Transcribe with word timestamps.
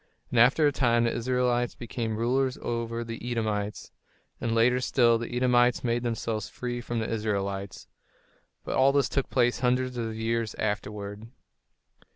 And 0.31 0.39
after 0.39 0.65
a 0.65 0.71
time 0.71 1.03
the 1.03 1.11
Israelites 1.13 1.75
became 1.75 2.17
rulers 2.17 2.57
over 2.63 3.03
the 3.03 3.21
Edomites; 3.23 3.91
and 4.41 4.55
later 4.55 4.79
still, 4.81 5.19
the 5.19 5.31
Edomites 5.37 5.83
made 5.83 6.01
themselves 6.01 6.49
free 6.49 6.81
from 6.81 6.97
the 6.97 7.07
Israelites. 7.07 7.87
But 8.63 8.73
all 8.77 8.91
this 8.93 9.07
took 9.09 9.29
place 9.29 9.59
hundreds 9.59 9.97
of 9.97 10.15
years 10.15 10.55
afterward. 10.55 11.27